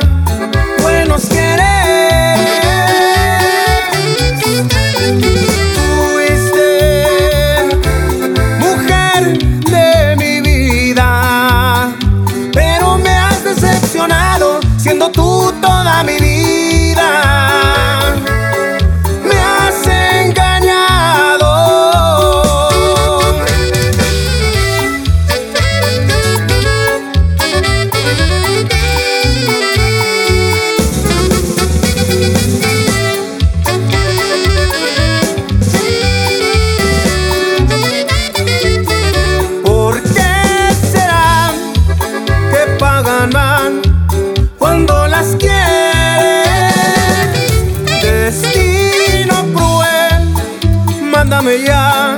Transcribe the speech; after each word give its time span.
ya 51.41 52.15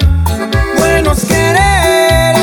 buenos 0.78 1.24
quereres. 1.24 2.38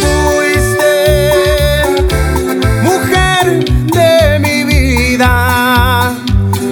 Fuiste 0.00 0.94
mujer 2.82 3.64
de 3.86 4.38
mi 4.38 4.64
vida, 4.64 6.14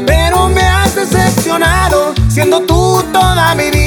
pero 0.07 0.49
me 0.49 0.63
has 0.63 0.95
decepcionado 0.95 2.15
siendo 2.29 2.61
tú 2.61 3.03
toda 3.13 3.55
mi 3.57 3.71
vida. 3.71 3.80